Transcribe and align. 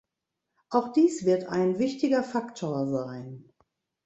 Auch 0.71 0.93
dies 0.93 1.25
wird 1.25 1.47
ein 1.49 1.77
wichtiger 1.77 2.23
Faktor 2.23 2.87
sein. 2.87 3.51